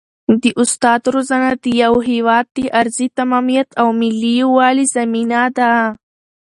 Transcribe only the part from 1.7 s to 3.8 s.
یو هېواد د ارضي تمامیت